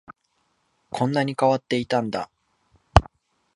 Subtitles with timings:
[0.89, 2.31] こんなに変わっていたんだ